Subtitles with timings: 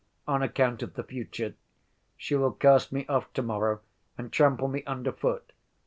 [0.27, 1.53] On account of the future.
[2.17, 3.81] She will cast me off to‐morrow
[4.17, 5.53] and trample me under foot.